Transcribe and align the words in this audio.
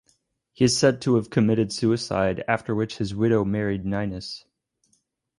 He 0.51 0.65
is 0.65 0.75
said 0.75 0.99
to 1.03 1.13
have 1.13 1.29
committed 1.29 1.71
suicide, 1.71 2.43
after 2.47 2.73
which 2.73 2.97
his 2.97 3.13
widow 3.13 3.45
married 3.45 3.85
Ninus. 3.85 4.45